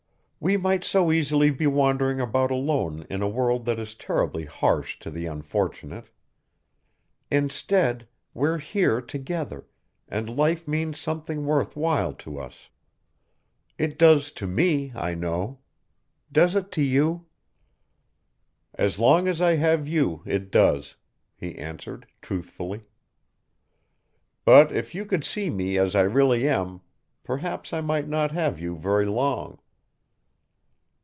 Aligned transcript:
"We 0.43 0.57
might 0.57 0.83
so 0.83 1.11
easily 1.11 1.51
be 1.51 1.67
wandering 1.67 2.19
about 2.19 2.49
alone 2.49 3.05
in 3.11 3.21
a 3.21 3.29
world 3.29 3.65
that 3.65 3.77
is 3.77 3.93
terribly 3.93 4.45
harsh 4.45 4.97
to 5.01 5.11
the 5.11 5.27
unfortunate. 5.27 6.09
Instead 7.29 8.07
we're 8.33 8.57
here 8.57 9.01
together, 9.01 9.67
and 10.07 10.35
life 10.35 10.67
means 10.67 10.99
something 10.99 11.45
worth 11.45 11.75
while 11.75 12.13
to 12.13 12.39
us. 12.39 12.69
It 13.77 13.99
does 13.99 14.31
to 14.31 14.47
me, 14.47 14.91
I 14.95 15.13
know. 15.13 15.59
Does 16.31 16.55
it 16.55 16.71
to 16.71 16.81
you?" 16.81 17.27
"As 18.73 18.97
long 18.97 19.27
as 19.27 19.43
I 19.43 19.57
have 19.57 19.87
you, 19.87 20.23
it 20.25 20.49
does," 20.49 20.95
he 21.35 21.55
answered 21.59 22.07
truthfully. 22.19 22.81
"But 24.43 24.71
if 24.71 24.95
you 24.95 25.05
could 25.05 25.23
see 25.23 25.51
me 25.51 25.77
as 25.77 25.95
I 25.95 26.01
really 26.01 26.49
am, 26.49 26.81
perhaps 27.23 27.71
I 27.73 27.81
might 27.81 28.07
not 28.07 28.31
have 28.31 28.59
you 28.59 28.75
very 28.75 29.05
long." 29.05 29.59